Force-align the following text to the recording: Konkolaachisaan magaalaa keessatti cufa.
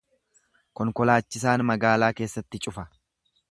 Konkolaachisaan 0.79 1.65
magaalaa 1.73 2.11
keessatti 2.21 2.65
cufa. 2.67 2.89